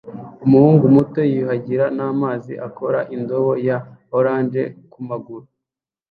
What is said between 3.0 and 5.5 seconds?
indobo ya orange kumaguru